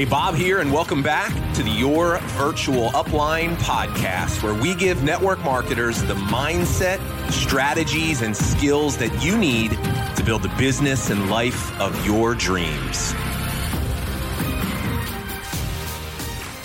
[0.00, 5.02] Hey, Bob here, and welcome back to the Your Virtual Upline podcast, where we give
[5.02, 6.98] network marketers the mindset,
[7.30, 9.72] strategies, and skills that you need
[10.16, 13.12] to build the business and life of your dreams.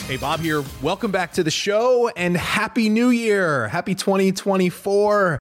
[0.07, 0.63] Hey, Bob here.
[0.81, 3.67] Welcome back to the show and Happy New Year.
[3.67, 5.39] Happy 2024.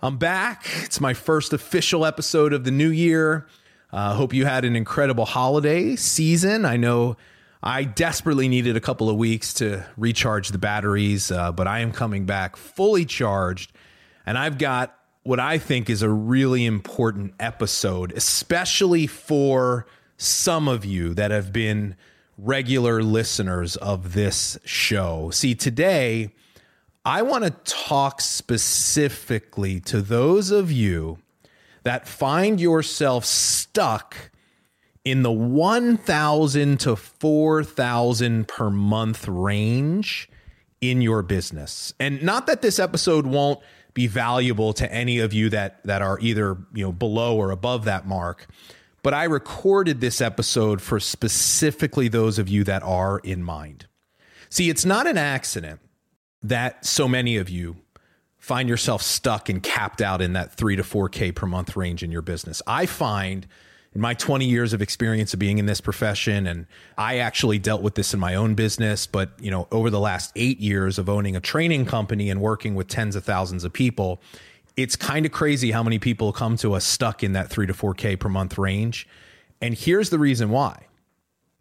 [0.00, 0.64] I'm back.
[0.84, 3.48] It's my first official episode of the new year.
[3.90, 6.64] I uh, hope you had an incredible holiday season.
[6.64, 7.16] I know
[7.62, 11.92] I desperately needed a couple of weeks to recharge the batteries, uh, but I am
[11.92, 13.72] coming back fully charged.
[14.26, 19.86] And I've got what I think is a really important episode, especially for
[20.16, 21.94] some of you that have been
[22.36, 25.30] regular listeners of this show.
[25.30, 26.34] See, today,
[27.04, 31.18] I want to talk specifically to those of you
[31.84, 34.31] that find yourself stuck
[35.04, 40.28] in the 1000 to 4000 per month range
[40.80, 41.92] in your business.
[41.98, 43.60] And not that this episode won't
[43.94, 47.84] be valuable to any of you that that are either, you know, below or above
[47.84, 48.46] that mark,
[49.02, 53.86] but I recorded this episode for specifically those of you that are in mind.
[54.48, 55.80] See, it's not an accident
[56.42, 57.76] that so many of you
[58.38, 62.10] find yourself stuck and capped out in that three to 4K per month range in
[62.10, 62.60] your business.
[62.66, 63.46] I find
[63.94, 66.66] in my 20 years of experience of being in this profession, and
[66.96, 70.32] I actually dealt with this in my own business, but you know, over the last
[70.34, 74.20] eight years of owning a training company and working with tens of thousands of people,
[74.76, 77.74] it's kind of crazy how many people come to us stuck in that three to
[77.74, 79.06] 4K per month range.
[79.60, 80.86] And here's the reason why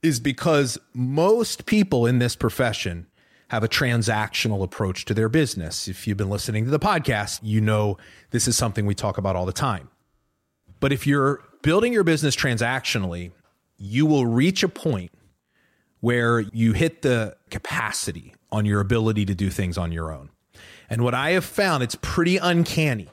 [0.01, 3.07] is because most people in this profession
[3.49, 5.87] have a transactional approach to their business.
[5.87, 7.97] If you've been listening to the podcast, you know
[8.31, 9.89] this is something we talk about all the time.
[10.79, 13.31] But if you're building your business transactionally,
[13.77, 15.11] you will reach a point
[15.99, 20.29] where you hit the capacity on your ability to do things on your own.
[20.89, 23.07] And what I have found, it's pretty uncanny.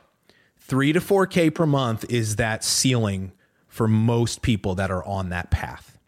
[0.56, 3.32] Three to 4K per month is that ceiling
[3.69, 5.98] for most people that are on that path,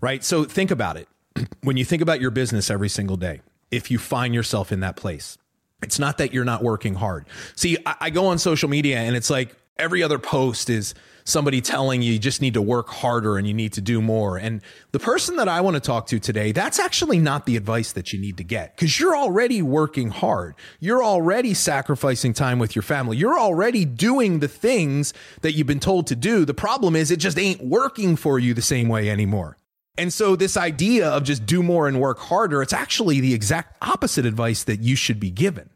[0.00, 0.22] right?
[0.22, 1.08] So think about it.
[1.62, 4.96] When you think about your business every single day, if you find yourself in that
[4.96, 5.38] place.
[5.82, 7.26] It's not that you're not working hard.
[7.54, 10.94] See, I, I, go on social media and it's like every other post is
[11.26, 14.38] somebody telling you you just need to work harder and you need to do more.
[14.38, 17.92] And the person that I want to talk to today, that's actually not the advice
[17.92, 20.54] that you need to get because you're already working hard.
[20.80, 23.16] You're already sacrificing time with your family.
[23.16, 26.44] You're already doing the things that you've been told to do.
[26.44, 29.56] The problem is it just ain't working for you the same way anymore.
[29.98, 33.78] And so, this idea of just do more and work harder, it's actually the exact
[33.82, 35.70] opposite advice that you should be given.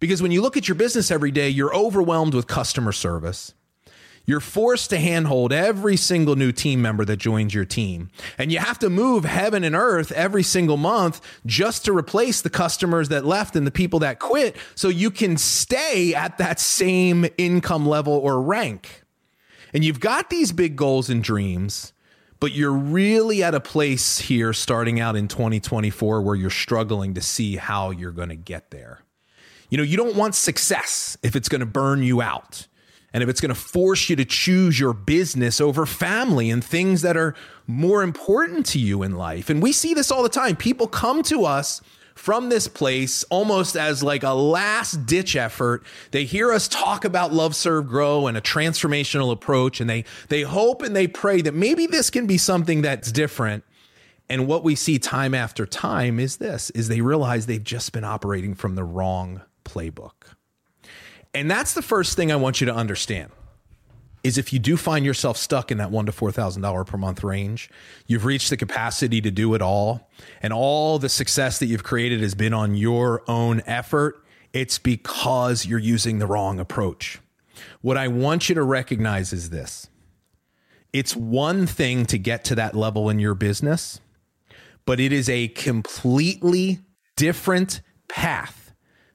[0.00, 3.54] Because when you look at your business every day, you're overwhelmed with customer service.
[4.28, 8.10] You're forced to handhold every single new team member that joins your team.
[8.36, 12.50] And you have to move heaven and earth every single month just to replace the
[12.50, 17.24] customers that left and the people that quit so you can stay at that same
[17.38, 19.02] income level or rank.
[19.72, 21.94] And you've got these big goals and dreams
[22.40, 27.20] but you're really at a place here starting out in 2024 where you're struggling to
[27.20, 29.00] see how you're going to get there.
[29.70, 32.68] You know, you don't want success if it's going to burn you out
[33.12, 37.02] and if it's going to force you to choose your business over family and things
[37.02, 37.34] that are
[37.66, 39.48] more important to you in life.
[39.48, 40.56] And we see this all the time.
[40.56, 41.80] People come to us
[42.14, 45.84] from this place almost as like a last ditch effort.
[46.10, 49.80] They hear us talk about love, serve, grow and a transformational approach.
[49.80, 53.64] And they, they hope and they pray that maybe this can be something that's different.
[54.28, 58.04] And what we see time after time is this, is they realize they've just been
[58.04, 60.34] operating from the wrong playbook.
[61.34, 63.30] And that's the first thing I want you to understand
[64.24, 66.96] is if you do find yourself stuck in that one to four thousand dollar per
[66.96, 67.70] month range,
[68.06, 70.10] you've reached the capacity to do it all,
[70.42, 74.22] and all the success that you've created has been on your own effort.
[74.52, 77.20] It's because you're using the wrong approach.
[77.80, 79.88] What I want you to recognize is this
[80.92, 84.00] it's one thing to get to that level in your business,
[84.84, 86.80] but it is a completely
[87.16, 88.72] different path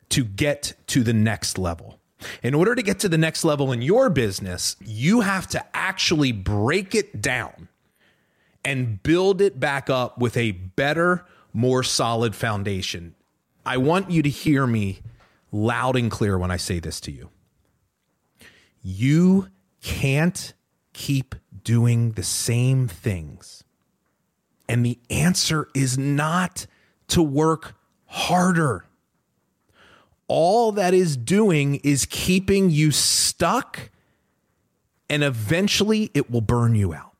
[0.09, 1.99] to get to the next level.
[2.41, 6.31] In order to get to the next level in your business, you have to actually
[6.31, 7.69] break it down
[8.65, 13.15] and build it back up with a better, more solid foundation.
[13.65, 15.01] I want you to hear me
[15.51, 17.29] loud and clear when I say this to you.
[18.81, 19.49] You
[19.81, 20.53] can't
[20.93, 23.63] keep doing the same things.
[24.67, 26.65] And the answer is not
[27.09, 27.75] to work
[28.05, 28.85] harder
[30.35, 33.91] all that is doing is keeping you stuck
[35.07, 37.13] and eventually it will burn you out.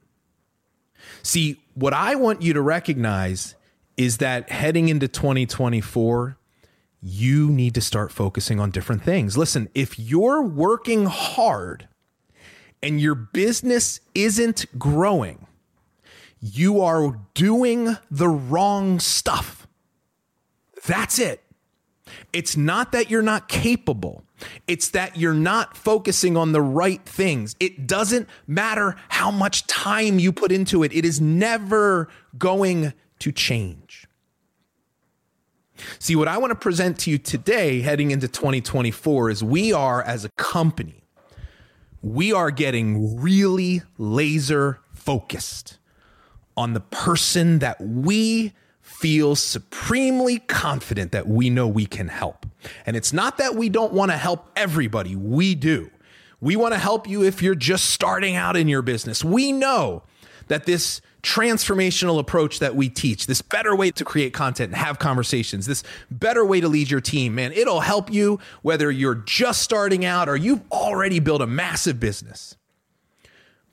[1.21, 3.54] See, what I want you to recognize
[3.98, 6.39] is that heading into 2024,
[7.04, 9.38] you need to start focusing on different things.
[9.38, 11.88] Listen, if you're working hard
[12.81, 15.45] and your business isn't growing,
[16.42, 19.68] you are doing the wrong stuff.
[20.88, 21.43] That's it.
[22.31, 24.24] It's not that you're not capable.
[24.68, 27.56] It's that you're not focusing on the right things.
[27.60, 33.31] It doesn't matter how much time you put into it, it is never going to
[33.31, 34.07] change.
[36.00, 40.01] See, what I want to present to you today, heading into 2024, is we are,
[40.01, 41.04] as a company,
[42.01, 45.77] we are getting really laser focused
[46.56, 48.54] on the person that we
[48.94, 52.45] feel supremely confident that we know we can help.
[52.86, 55.90] And it's not that we don't want to help everybody, we do.
[56.40, 59.24] We want to help you if you're just starting out in your business.
[59.24, 60.04] We know
[60.48, 65.00] that this transformational approach that we teach, this better way to create content and have
[65.00, 69.62] conversations, this better way to lead your team, man, it'll help you whether you're just
[69.62, 72.57] starting out or you've already built a massive business.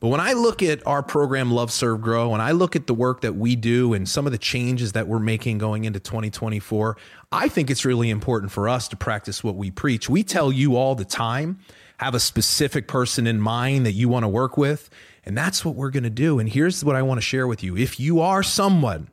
[0.00, 2.94] But when I look at our program, Love, Serve, Grow, and I look at the
[2.94, 6.96] work that we do and some of the changes that we're making going into 2024,
[7.30, 10.08] I think it's really important for us to practice what we preach.
[10.08, 11.58] We tell you all the time,
[11.98, 14.88] have a specific person in mind that you want to work with.
[15.24, 16.38] And that's what we're going to do.
[16.38, 17.76] And here's what I want to share with you.
[17.76, 19.10] If you are someone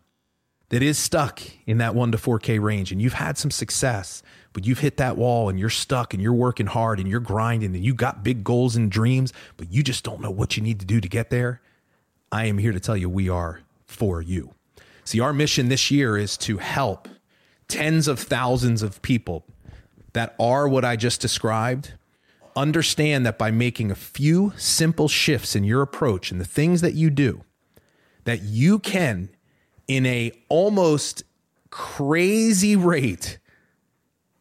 [0.70, 4.22] that is stuck in that 1 to 4K range and you've had some success,
[4.54, 7.74] but you've hit that wall and you're stuck and you're working hard and you're grinding
[7.76, 10.80] and you got big goals and dreams, but you just don't know what you need
[10.80, 11.62] to do to get there,
[12.32, 14.54] I am here to tell you we are for you.
[15.06, 17.08] See, our mission this year is to help
[17.70, 19.46] tens of thousands of people
[20.14, 21.94] that are what I just described
[22.58, 26.96] understand that by making a few simple shifts in your approach and the things that
[26.96, 27.44] you do
[28.24, 29.30] that you can
[29.88, 31.24] in a almost
[31.70, 33.40] crazy rate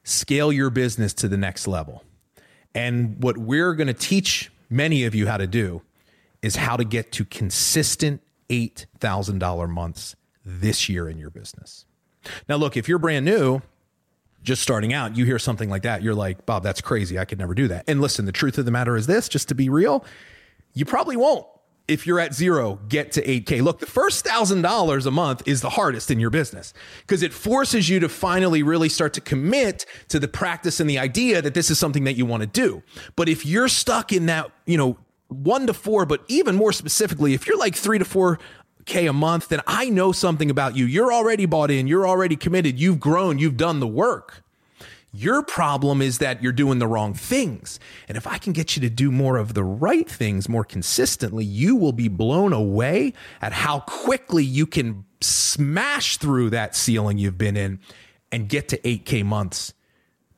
[0.02, 2.04] scale your business to the next level.
[2.74, 5.82] And what we're going to teach many of you how to do
[6.42, 10.14] is how to get to consistent $8,000 months
[10.44, 11.86] this year in your business.
[12.48, 13.62] Now, look, if you're brand new,
[14.42, 17.18] just starting out, you hear something like that, you're like, Bob, that's crazy.
[17.18, 17.84] I could never do that.
[17.88, 20.04] And listen, the truth of the matter is this just to be real,
[20.72, 21.46] you probably won't
[21.88, 23.62] if you're at zero, get to 8K.
[23.62, 27.32] Look, the first thousand dollars a month is the hardest in your business because it
[27.32, 31.54] forces you to finally really start to commit to the practice and the idea that
[31.54, 32.82] this is something that you want to do.
[33.14, 34.98] But if you're stuck in that, you know,
[35.28, 38.38] one to four, but even more specifically, if you're like three to four
[38.84, 40.84] K a month, then I know something about you.
[40.84, 44.44] You're already bought in, you're already committed, you've grown, you've done the work.
[45.12, 47.80] Your problem is that you're doing the wrong things.
[48.08, 51.44] And if I can get you to do more of the right things more consistently,
[51.44, 57.38] you will be blown away at how quickly you can smash through that ceiling you've
[57.38, 57.80] been in
[58.30, 59.72] and get to 8K months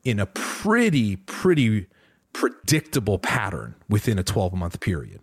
[0.04, 1.86] in a pretty, pretty
[2.32, 5.20] predictable pattern within a 12 month period.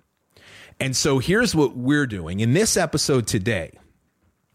[0.80, 2.42] And so here's what we're doing.
[2.42, 3.71] In this episode today,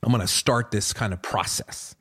[0.02, 1.94] I'm going to start this kind of process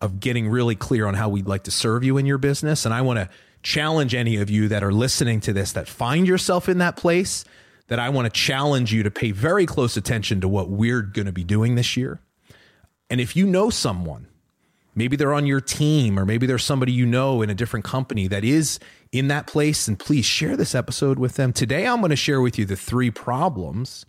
[0.00, 2.84] of getting really clear on how we'd like to serve you in your business.
[2.84, 3.28] And I want to
[3.62, 7.44] challenge any of you that are listening to this that find yourself in that place
[7.88, 11.26] that I want to challenge you to pay very close attention to what we're going
[11.26, 12.20] to be doing this year.
[13.10, 14.28] And if you know someone,
[14.94, 18.28] maybe they're on your team or maybe there's somebody you know in a different company
[18.28, 18.78] that is
[19.10, 21.52] in that place, and please share this episode with them.
[21.52, 24.04] Today, I'm going to share with you the three problems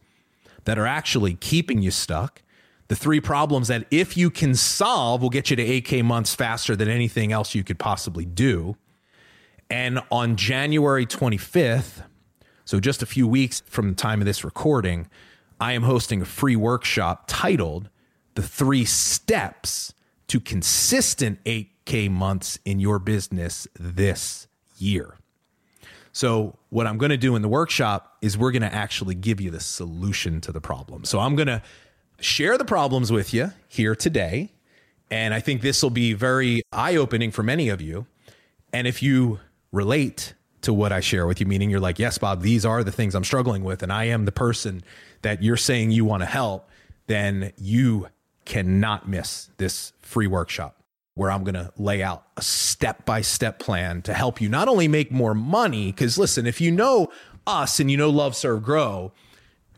[0.66, 2.42] that are actually keeping you stuck
[2.90, 6.76] the three problems that if you can solve will get you to 8K months faster
[6.76, 8.76] than anything else you could possibly do.
[9.70, 12.04] And on January 25th,
[12.66, 15.08] so just a few weeks from the time of this recording,
[15.60, 17.90] I am hosting a free workshop titled
[18.34, 19.94] The Three Steps
[20.28, 25.16] to Consistent 8K Months in Your Business This Year.
[26.12, 29.40] So, what I'm going to do in the workshop is we're going to actually give
[29.40, 31.06] you the solution to the problem.
[31.06, 31.62] So, I'm going to
[32.22, 34.52] share the problems with you here today.
[35.12, 38.06] And I think this will be very eye opening for many of you.
[38.72, 39.40] And if you
[39.72, 42.92] relate to what I share with you, meaning you're like, yes, Bob, these are the
[42.92, 44.84] things I'm struggling with, and I am the person
[45.22, 46.70] that you're saying you want to help,
[47.08, 48.08] then you
[48.46, 50.76] cannot miss this free workshop
[51.16, 54.68] where I'm going to lay out a step by step plan to help you not
[54.68, 57.10] only make more money, because listen, if you know
[57.46, 59.12] us and you know Love, Serve, Grow,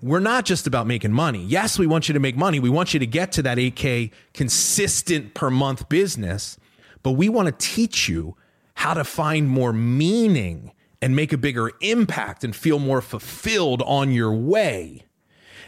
[0.02, 1.44] we're not just about making money.
[1.44, 2.60] Yes, we want you to make money.
[2.60, 6.58] We want you to get to that 8K consistent per month business,
[7.04, 8.36] but we want to teach you
[8.76, 14.12] how to find more meaning and make a bigger impact and feel more fulfilled on
[14.12, 15.04] your way.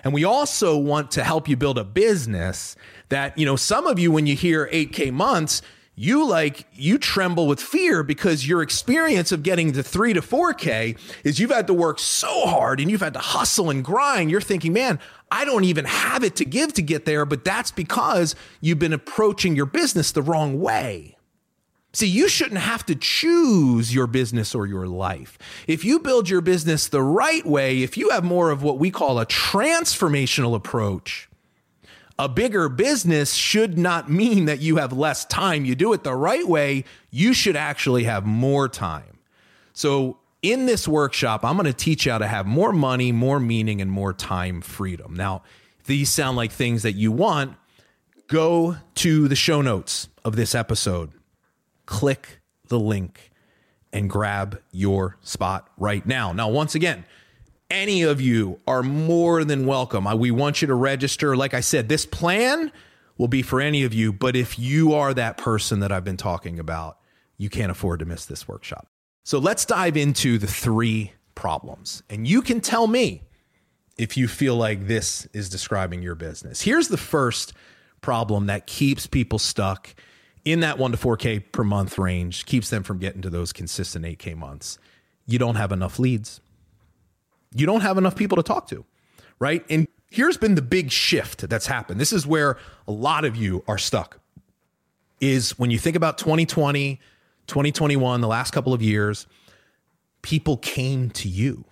[0.03, 2.75] And we also want to help you build a business
[3.09, 5.61] that, you know, some of you, when you hear 8K months,
[5.95, 10.97] you like you tremble with fear because your experience of getting to 3 to 4k
[11.23, 14.41] is you've had to work so hard and you've had to hustle and grind you're
[14.41, 14.99] thinking man
[15.31, 18.93] I don't even have it to give to get there but that's because you've been
[18.93, 21.17] approaching your business the wrong way
[21.95, 25.37] See, you shouldn't have to choose your business or your life.
[25.67, 28.89] If you build your business the right way, if you have more of what we
[28.89, 31.29] call a transformational approach,
[32.19, 35.65] a bigger business should not mean that you have less time.
[35.65, 39.19] You do it the right way, you should actually have more time.
[39.73, 43.39] So, in this workshop, I'm going to teach you how to have more money, more
[43.39, 45.15] meaning, and more time freedom.
[45.15, 45.43] Now,
[45.79, 47.55] if these sound like things that you want,
[48.27, 51.11] go to the show notes of this episode,
[51.85, 53.31] click the link,
[53.93, 56.33] and grab your spot right now.
[56.33, 57.05] Now, once again,
[57.69, 60.05] any of you are more than welcome.
[60.19, 61.35] We want you to register.
[61.35, 62.71] Like I said, this plan
[63.17, 66.17] will be for any of you, but if you are that person that I've been
[66.17, 66.97] talking about,
[67.37, 68.87] you can't afford to miss this workshop.
[69.23, 72.03] So let's dive into the three problems.
[72.09, 73.21] And you can tell me
[73.97, 76.61] if you feel like this is describing your business.
[76.61, 77.53] Here's the first
[78.01, 79.95] problem that keeps people stuck
[80.45, 84.05] in that 1 to 4K per month range, keeps them from getting to those consistent
[84.05, 84.77] 8K months.
[85.25, 86.41] You don't have enough leads
[87.55, 88.85] you don't have enough people to talk to,
[89.39, 89.65] right?
[89.69, 91.99] And here's been the big shift that's happened.
[91.99, 92.57] This is where
[92.87, 94.19] a lot of you are stuck.
[95.19, 96.99] Is when you think about 2020,
[97.47, 99.25] 2021, the last couple of years,
[100.21, 101.63] people came to you.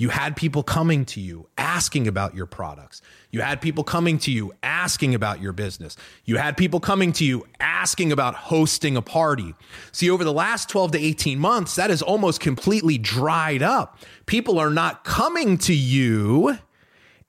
[0.00, 3.02] You had people coming to you asking about your products.
[3.30, 5.94] You had people coming to you asking about your business.
[6.24, 9.54] You had people coming to you asking about hosting a party.
[9.92, 13.98] See, over the last 12 to 18 months, that has almost completely dried up.
[14.24, 16.56] People are not coming to you.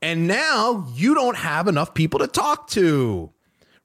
[0.02, 3.32] And now you don't have enough people to talk to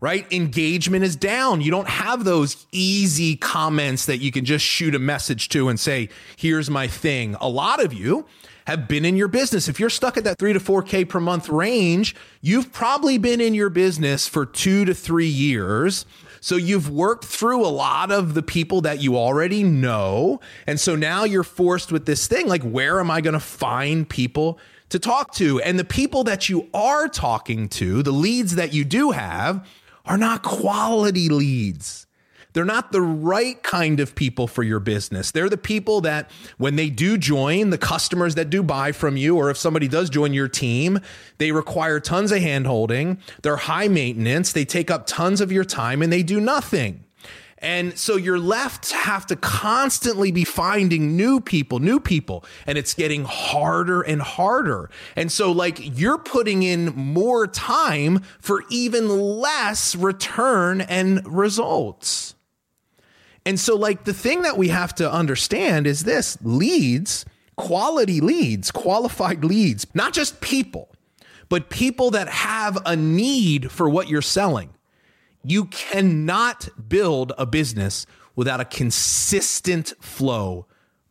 [0.00, 0.30] right?
[0.30, 1.62] Engagement is down.
[1.62, 5.80] You don't have those easy comments that you can just shoot a message to and
[5.80, 7.34] say, here's my thing.
[7.40, 8.26] A lot of you
[8.66, 9.68] have been in your business.
[9.68, 13.54] If you're stuck at that three to 4K per month range, you've probably been in
[13.54, 16.04] your business for two to three years.
[16.40, 20.40] So you've worked through a lot of the people that you already know.
[20.66, 24.06] And so now you're forced with this thing like, where am I going to find
[24.08, 24.58] people
[24.90, 25.60] to talk to?
[25.62, 29.66] And the people that you are talking to, the leads that you do have,
[30.06, 32.06] are not quality leads.
[32.56, 35.30] They're not the right kind of people for your business.
[35.30, 39.36] They're the people that, when they do join, the customers that do buy from you,
[39.36, 41.00] or if somebody does join your team,
[41.36, 43.18] they require tons of handholding.
[43.42, 44.52] They're high maintenance.
[44.52, 47.04] They take up tons of your time and they do nothing.
[47.66, 52.94] And so you're left have to constantly be finding new people, new people, and it's
[52.94, 54.88] getting harder and harder.
[55.16, 62.36] And so, like, you're putting in more time for even less return and results.
[63.44, 67.24] And so, like, the thing that we have to understand is this leads,
[67.56, 70.94] quality leads, qualified leads, not just people,
[71.48, 74.70] but people that have a need for what you're selling.
[75.46, 80.66] You cannot build a business without a consistent flow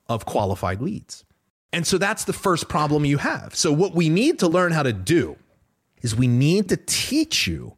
[0.08, 1.26] of qualified leads.
[1.74, 3.56] And so that's the first problem you have.
[3.56, 5.36] So, what we need to learn how to do
[6.02, 7.76] is we need to teach you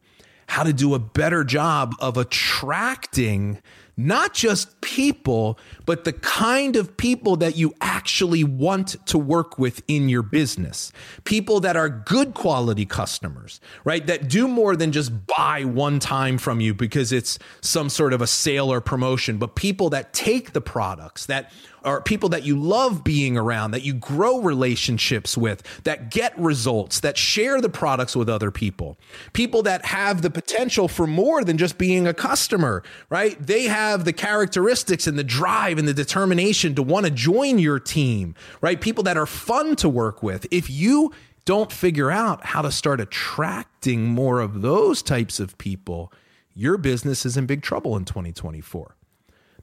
[0.48, 3.62] how to do a better job of attracting
[3.98, 9.82] not just people, but the kind of people that you actually want to work with
[9.88, 10.92] in your business.
[11.24, 14.06] People that are good quality customers, right?
[14.06, 18.22] That do more than just buy one time from you because it's some sort of
[18.22, 21.52] a sale or promotion, but people that take the products, that
[21.88, 27.00] are people that you love being around, that you grow relationships with, that get results,
[27.00, 28.98] that share the products with other people.
[29.32, 33.38] People that have the potential for more than just being a customer, right?
[33.40, 37.80] They have the characteristics and the drive and the determination to want to join your
[37.80, 38.82] team, right?
[38.82, 40.46] People that are fun to work with.
[40.52, 41.14] If you
[41.46, 46.12] don't figure out how to start attracting more of those types of people,
[46.54, 48.98] your business is in big trouble in 2024.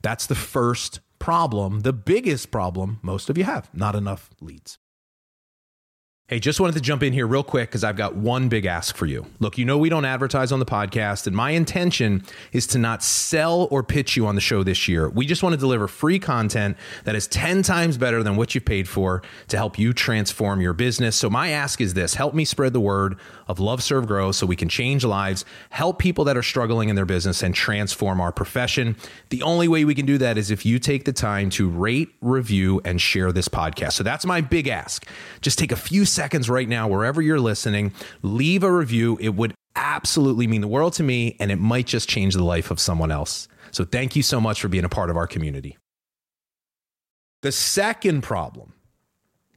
[0.00, 4.78] That's the first problem, the biggest problem most of you have not enough leads.
[6.26, 8.96] Hey, just wanted to jump in here real quick because I've got one big ask
[8.96, 9.26] for you.
[9.40, 13.02] Look, you know we don't advertise on the podcast, and my intention is to not
[13.02, 15.10] sell or pitch you on the show this year.
[15.10, 18.64] We just want to deliver free content that is 10 times better than what you've
[18.64, 21.14] paid for to help you transform your business.
[21.14, 24.46] So, my ask is this help me spread the word of Love, Serve, Grow so
[24.46, 28.32] we can change lives, help people that are struggling in their business, and transform our
[28.32, 28.96] profession.
[29.28, 32.14] The only way we can do that is if you take the time to rate,
[32.22, 33.92] review, and share this podcast.
[33.92, 35.06] So, that's my big ask.
[35.42, 37.92] Just take a few seconds right now, wherever you're listening,
[38.22, 39.18] leave a review.
[39.20, 42.70] It would absolutely mean the world to me, and it might just change the life
[42.70, 43.48] of someone else.
[43.70, 45.76] So thank you so much for being a part of our community.
[47.42, 48.72] The second problem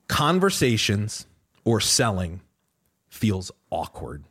[0.07, 1.25] conversations
[1.63, 2.41] or selling
[3.09, 4.23] feels awkward.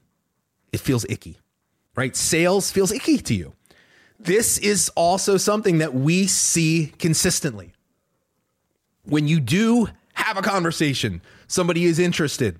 [0.72, 1.38] It feels icky,
[1.94, 2.16] right?
[2.16, 3.54] Sales feels icky to you.
[4.18, 7.72] This is also something that we see consistently.
[9.04, 12.58] When you do have a conversation, somebody is interested,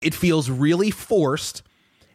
[0.00, 1.62] it feels really forced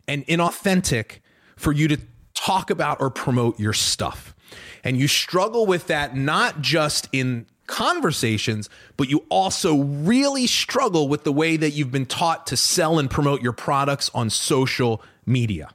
[0.07, 1.19] and inauthentic
[1.55, 1.97] for you to
[2.33, 4.35] talk about or promote your stuff.
[4.83, 11.23] And you struggle with that not just in conversations, but you also really struggle with
[11.23, 15.69] the way that you've been taught to sell and promote your products on social media.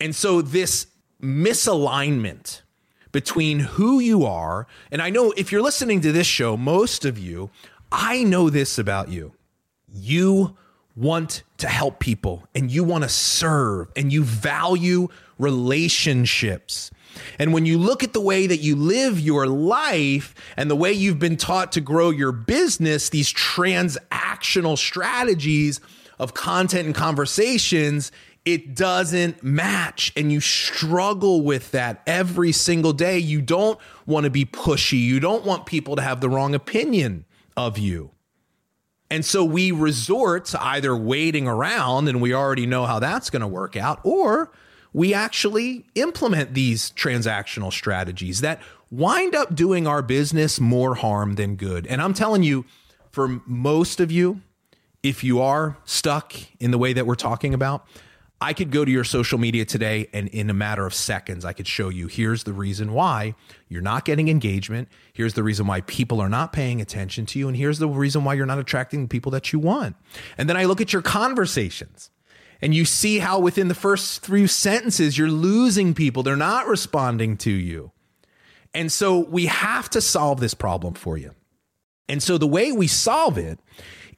[0.00, 0.86] And so, this
[1.22, 2.62] misalignment
[3.12, 7.18] between who you are, and I know if you're listening to this show, most of
[7.18, 7.50] you,
[7.92, 9.34] I know this about you.
[9.92, 10.56] You
[10.96, 15.08] want to help people and you want to serve and you value
[15.38, 16.90] relationships.
[17.38, 20.92] And when you look at the way that you live your life and the way
[20.92, 25.80] you've been taught to grow your business, these transactional strategies
[26.18, 28.10] of content and conversations,
[28.46, 30.12] it doesn't match.
[30.16, 33.18] And you struggle with that every single day.
[33.18, 37.26] You don't want to be pushy, you don't want people to have the wrong opinion
[37.56, 38.10] of you.
[39.10, 43.42] And so we resort to either waiting around and we already know how that's going
[43.42, 44.50] to work out, or
[44.94, 51.56] we actually implement these transactional strategies that wind up doing our business more harm than
[51.56, 51.86] good.
[51.86, 52.64] And I'm telling you,
[53.10, 54.40] for most of you,
[55.02, 57.86] if you are stuck in the way that we're talking about,
[58.42, 61.52] I could go to your social media today and in a matter of seconds, I
[61.52, 63.34] could show you here's the reason why
[63.68, 64.88] you're not getting engagement.
[65.12, 67.48] Here's the reason why people are not paying attention to you.
[67.48, 69.96] And here's the reason why you're not attracting the people that you want.
[70.36, 72.10] And then I look at your conversations
[72.60, 76.22] and you see how within the first three sentences, you're losing people.
[76.22, 77.92] They're not responding to you.
[78.74, 81.34] And so we have to solve this problem for you.
[82.08, 83.58] And so the way we solve it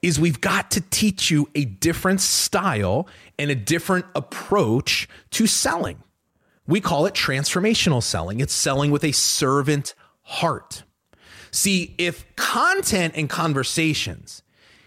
[0.04, 5.96] is we've got to teach you a different style and a different approach to selling.
[6.66, 8.40] We call it transformational selling.
[8.40, 10.82] It's selling with a servant heart.
[11.50, 14.42] See, if content and conversations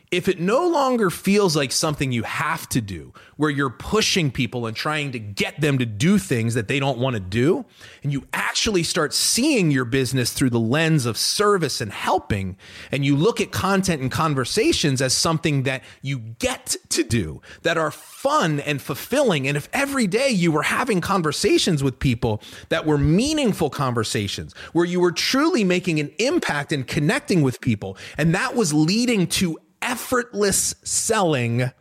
[0.10, 4.66] if it no longer feels like something you have to do, where you're pushing people
[4.66, 7.66] and trying to get them to do things that they don't want to do,
[8.04, 12.56] and you actually start seeing your business through the lens of service and helping,
[12.90, 17.78] and you look at content and conversations as something that you get to do, that
[17.78, 19.46] are fun and fulfilling.
[19.46, 24.86] And if every day you were having conversations with people that were meaningful conversations, where
[24.86, 29.58] you were truly making an impact and connecting with people, and that was leading to
[29.82, 31.72] effortless selling,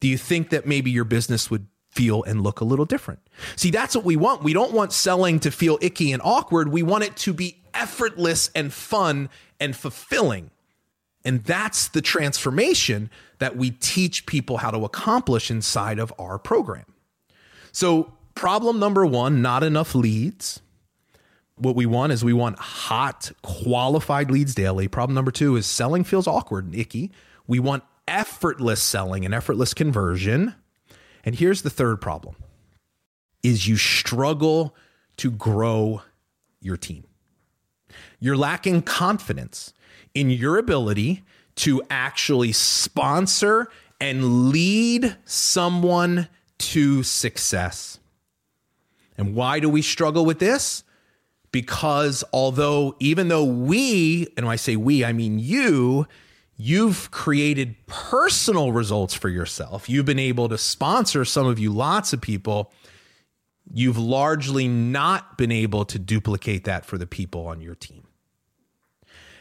[0.00, 3.20] do you think that maybe your business would feel and look a little different?
[3.56, 4.42] See, that's what we want.
[4.42, 6.68] We don't want selling to feel icky and awkward.
[6.68, 9.28] We want it to be effortless and fun
[9.60, 10.50] and fulfilling.
[11.24, 16.84] And that's the transformation that we teach people how to accomplish inside of our program.
[17.72, 20.60] So, problem number one not enough leads
[21.56, 24.88] what we want is we want hot, qualified leads daily.
[24.88, 27.12] Problem number two is selling feels awkward and icky.
[27.46, 30.54] We want effortless selling and effortless conversion.
[31.24, 32.36] And here's the third problem
[33.42, 34.74] is you struggle
[35.18, 36.02] to grow
[36.60, 37.04] your team.
[38.18, 39.72] You're lacking confidence
[40.14, 41.22] in your ability
[41.56, 43.68] to actually sponsor
[44.00, 47.98] and lead someone to success.
[49.16, 50.82] And why do we struggle with this?
[51.54, 56.04] Because although even though we and when I say we I mean you
[56.56, 59.88] you've created personal results for yourself.
[59.88, 62.72] You've been able to sponsor some of you lots of people.
[63.72, 68.02] You've largely not been able to duplicate that for the people on your team.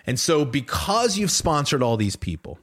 [0.05, 2.59] And so because you've sponsored all these people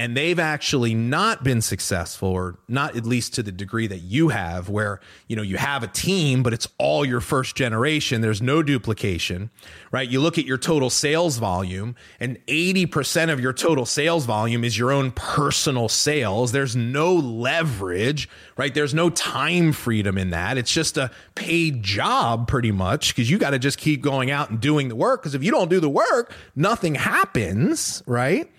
[0.00, 4.30] and they've actually not been successful or not at least to the degree that you
[4.30, 8.22] have where you know you have a team but it's all your first generation.
[8.22, 9.50] There's no duplication
[9.90, 10.08] right?
[10.08, 14.78] You look at your total sales volume and 80% of your total sales volume is
[14.78, 16.52] your own personal sales.
[16.52, 18.72] There's no leverage right?
[18.72, 20.56] There's no time freedom in that.
[20.56, 24.48] It's just a paid job pretty much because you got to just keep going out
[24.48, 28.50] and doing the work because if you don't do the work nothing happens right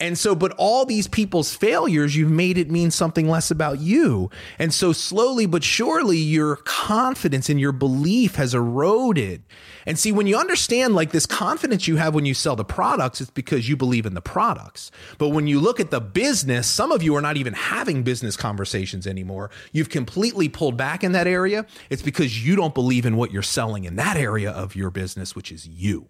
[0.00, 4.28] And so, but all these people's failures, you've made it mean something less about you.
[4.58, 9.44] And so, slowly but surely, your confidence and your belief has eroded.
[9.86, 13.20] And see, when you understand like this confidence you have when you sell the products,
[13.20, 14.90] it's because you believe in the products.
[15.16, 18.36] But when you look at the business, some of you are not even having business
[18.36, 19.50] conversations anymore.
[19.72, 21.66] You've completely pulled back in that area.
[21.88, 25.36] It's because you don't believe in what you're selling in that area of your business,
[25.36, 26.08] which is you.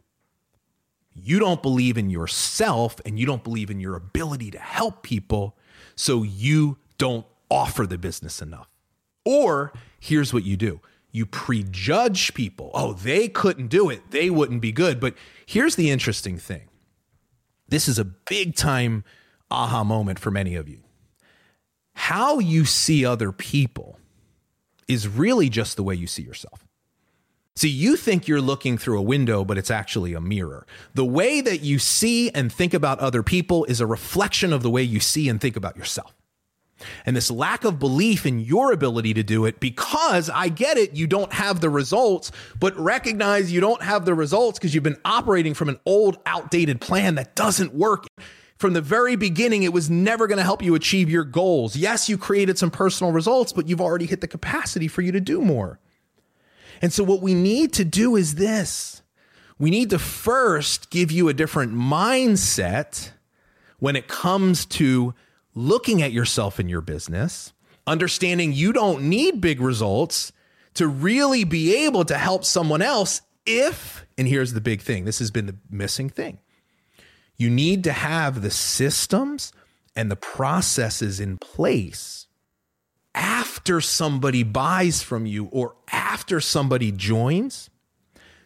[1.14, 5.56] You don't believe in yourself and you don't believe in your ability to help people.
[5.94, 8.68] So you don't offer the business enough.
[9.24, 10.80] Or here's what you do
[11.12, 12.72] you prejudge people.
[12.74, 14.10] Oh, they couldn't do it.
[14.10, 14.98] They wouldn't be good.
[14.98, 15.14] But
[15.46, 16.68] here's the interesting thing
[17.68, 19.04] this is a big time
[19.50, 20.80] aha moment for many of you.
[21.94, 23.98] How you see other people
[24.88, 26.63] is really just the way you see yourself.
[27.56, 30.66] See, you think you're looking through a window, but it's actually a mirror.
[30.94, 34.70] The way that you see and think about other people is a reflection of the
[34.70, 36.12] way you see and think about yourself.
[37.06, 40.94] And this lack of belief in your ability to do it, because I get it,
[40.94, 45.00] you don't have the results, but recognize you don't have the results because you've been
[45.04, 48.06] operating from an old, outdated plan that doesn't work.
[48.58, 51.76] From the very beginning, it was never going to help you achieve your goals.
[51.76, 55.20] Yes, you created some personal results, but you've already hit the capacity for you to
[55.20, 55.78] do more.
[56.84, 59.00] And so, what we need to do is this
[59.58, 63.12] we need to first give you a different mindset
[63.78, 65.14] when it comes to
[65.54, 67.54] looking at yourself in your business,
[67.86, 70.30] understanding you don't need big results
[70.74, 75.20] to really be able to help someone else if, and here's the big thing this
[75.20, 76.38] has been the missing thing.
[77.38, 79.54] You need to have the systems
[79.96, 82.23] and the processes in place
[83.14, 87.70] after somebody buys from you or after somebody joins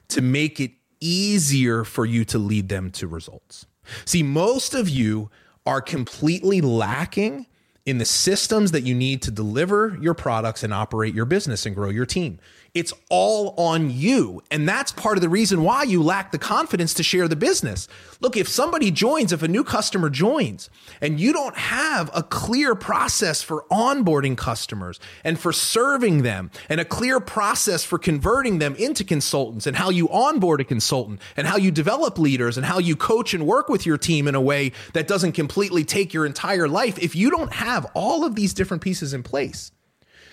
[0.09, 3.67] to make it easier for you to lead them to results.
[4.05, 5.31] See, most of you
[5.67, 7.47] are completely lacking
[7.87, 11.75] in the systems that you need to deliver your products and operate your business and
[11.75, 12.39] grow your team.
[12.75, 14.43] It's all on you.
[14.51, 17.89] And that's part of the reason why you lack the confidence to share the business.
[18.21, 20.69] Look, if somebody joins, if a new customer joins,
[21.01, 26.81] and you don't have a clear process for onboarding customers and for serving them, and
[26.81, 31.47] a clear process for converting them into consultants, and how you onboard a consultant, and
[31.47, 34.41] how you develop leaders, and how you coach and work with your team in a
[34.41, 38.53] way that doesn't completely take your entire life, if you don't have all of these
[38.55, 39.73] different pieces in place,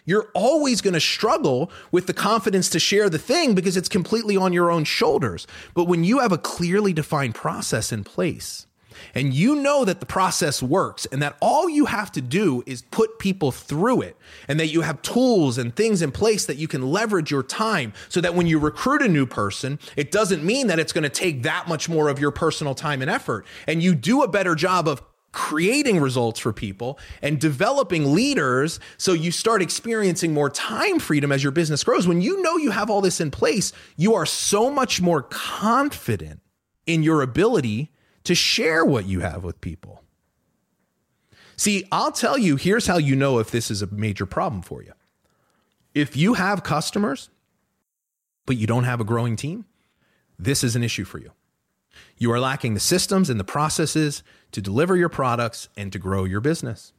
[0.06, 4.38] you're always going to struggle with the confidence to share the thing because it's completely
[4.38, 5.48] on your own shoulders.
[5.74, 8.68] But when you have a clearly defined process in place,
[9.14, 12.82] and you know that the process works and that all you have to do is
[12.82, 16.68] put people through it and that you have tools and things in place that you
[16.68, 20.68] can leverage your time so that when you recruit a new person, it doesn't mean
[20.68, 23.46] that it's going to take that much more of your personal time and effort.
[23.68, 25.02] And you do a better job of
[25.36, 31.44] creating results for people and developing leaders so you start experiencing more time freedom as
[31.44, 32.08] your business grows.
[32.08, 36.40] When you know you have all this in place, you are so much more confident
[36.88, 37.92] in your ability
[38.24, 40.02] to share what you have with people.
[41.58, 44.82] See, I'll tell you, here's how you know if this is a major problem for
[44.82, 44.94] you.
[45.94, 47.30] If you have customers,
[48.46, 49.66] but you don't have a growing team,
[50.40, 51.32] this is an issue for you.
[52.18, 56.24] You are lacking the systems and the processes to deliver your products and to grow
[56.24, 56.94] your business.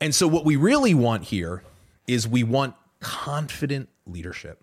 [0.00, 1.62] And so, what we really want here
[2.06, 4.60] is we want confident leadership.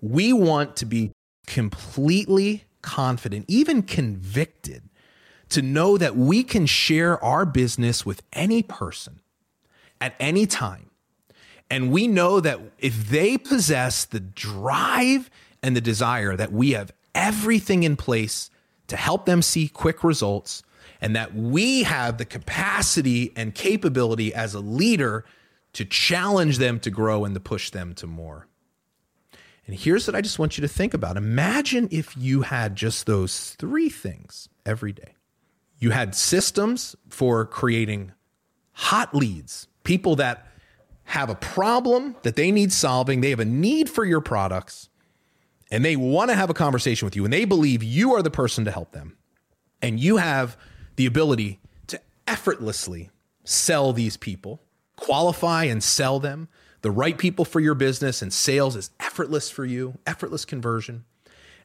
[0.00, 1.12] We want to be
[1.46, 4.82] completely confident, even convicted,
[5.48, 9.20] to know that we can share our business with any person
[10.00, 10.90] at any time.
[11.70, 15.30] And we know that if they possess the drive
[15.62, 18.50] and the desire that we have everything in place
[18.86, 20.62] to help them see quick results
[21.00, 25.24] and that we have the capacity and capability as a leader
[25.72, 28.46] to challenge them to grow and to push them to more.
[29.66, 31.16] And here's what I just want you to think about.
[31.16, 35.16] Imagine if you had just those three things every day.
[35.78, 38.12] You had systems for creating
[38.72, 40.46] hot leads, people that
[41.04, 44.88] have a problem that they need solving, they have a need for your products,
[45.70, 48.30] and they want to have a conversation with you and they believe you are the
[48.30, 49.16] person to help them.
[49.82, 50.56] And you have
[50.96, 53.10] the ability to effortlessly
[53.44, 54.62] sell these people,
[54.96, 56.48] qualify and sell them,
[56.82, 61.04] the right people for your business, and sales is effortless for you, effortless conversion.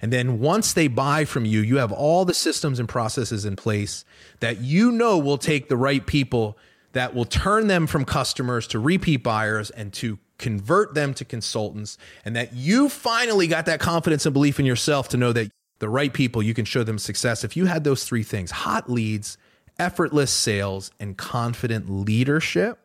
[0.01, 3.55] And then once they buy from you, you have all the systems and processes in
[3.55, 4.03] place
[4.39, 6.57] that you know will take the right people
[6.93, 11.97] that will turn them from customers to repeat buyers and to convert them to consultants,
[12.25, 15.87] and that you finally got that confidence and belief in yourself to know that the
[15.87, 17.43] right people, you can show them success.
[17.43, 19.37] If you had those three things hot leads,
[19.79, 22.79] effortless sales, and confident leadership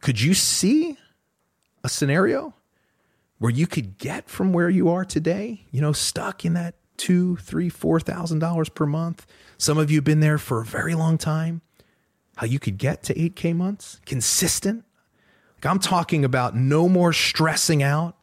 [0.00, 0.96] could you see
[1.82, 2.54] a scenario
[3.38, 7.36] where you could get from where you are today, you know, stuck in that two,
[7.36, 9.26] three, four thousand dollars per month?
[9.56, 11.62] Some of you have been there for a very long time.
[12.36, 14.84] How you could get to 8K months consistent.
[15.58, 18.16] Like I'm talking about no more stressing out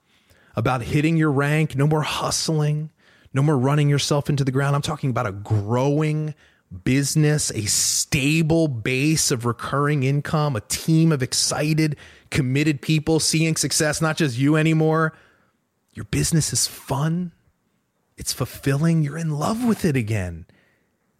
[0.55, 2.91] about hitting your rank, no more hustling,
[3.33, 4.73] no more running yourself into the ground.
[4.73, 6.33] I'm talking about a growing
[6.85, 11.97] business, a stable base of recurring income, a team of excited,
[12.31, 15.13] committed people seeing success, not just you anymore.
[15.93, 17.33] Your business is fun,
[18.17, 20.45] it's fulfilling, you're in love with it again,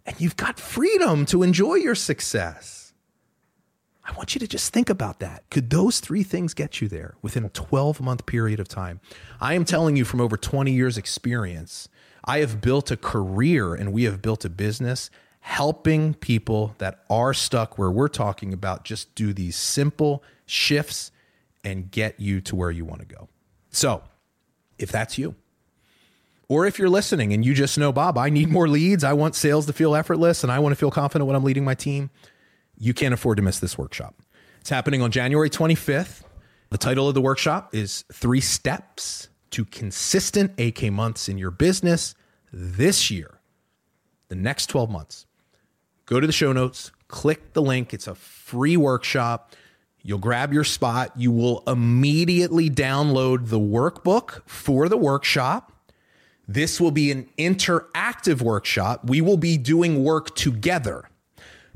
[0.05, 2.84] and you've got freedom to enjoy your success.
[4.05, 5.49] I want you to just think about that.
[5.49, 9.01] Could those three things get you there within a 12 month period of time?
[9.41, 11.89] I am telling you from over 20 years' experience,
[12.23, 17.33] I have built a career and we have built a business helping people that are
[17.33, 21.11] stuck where we're talking about just do these simple shifts
[21.63, 23.27] and get you to where you want to go.
[23.69, 24.03] So,
[24.77, 25.35] if that's you,
[26.47, 29.35] or if you're listening and you just know, Bob, I need more leads, I want
[29.35, 32.09] sales to feel effortless, and I want to feel confident when I'm leading my team,
[32.77, 34.15] you can't afford to miss this workshop.
[34.61, 36.23] It's happening on January 25th.
[36.69, 42.15] The title of the workshop is Three Steps to Consistent 8K Months in Your Business
[42.51, 43.39] this year,
[44.29, 45.25] the next 12 months
[46.05, 47.93] go to the show notes, click the link.
[47.93, 49.55] It's a free workshop.
[50.01, 51.11] You'll grab your spot.
[51.15, 55.71] You will immediately download the workbook for the workshop.
[56.47, 59.09] This will be an interactive workshop.
[59.09, 61.09] We will be doing work together.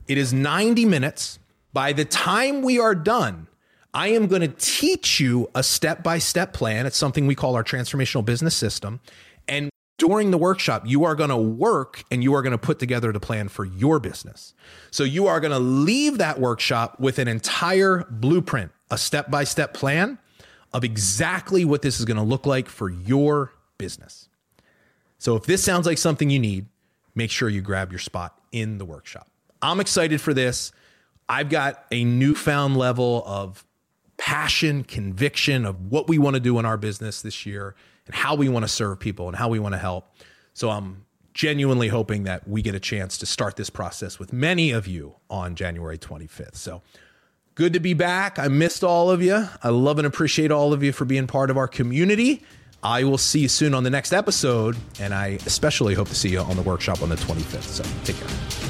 [0.10, 1.38] It is 90 minutes.
[1.72, 3.48] By the time we are done,
[3.93, 6.88] I am going to teach you a step by step plan.
[6.88, 9.02] It's something we call our transformational business system.
[9.48, 9.69] And
[10.00, 13.12] during the workshop, you are going to work and you are going to put together
[13.12, 14.56] the plan for your business.
[14.89, 19.43] So you are going to leave that workshop with an entire blueprint, a step by
[19.43, 20.17] step plan
[20.74, 24.28] of exactly what this is going to look like for your business.
[25.19, 26.65] So if this sounds like something you need,
[27.13, 29.28] make sure you grab your spot in the workshop.
[29.62, 30.72] I'm excited for this.
[31.28, 33.65] I've got a newfound level of
[34.17, 38.36] passion, conviction of what we want to do in our business this year and how
[38.36, 40.12] we want to serve people and how we want to help.
[40.54, 44.72] So I'm genuinely hoping that we get a chance to start this process with many
[44.72, 46.56] of you on January 25th.
[46.56, 46.82] So
[47.56, 48.39] good to be back.
[48.39, 49.48] I missed all of you.
[49.63, 52.43] I love and appreciate all of you for being part of our community.
[52.82, 56.30] I will see you soon on the next episode, and I especially hope to see
[56.30, 57.63] you on the workshop on the 25th.
[57.63, 58.68] So take care.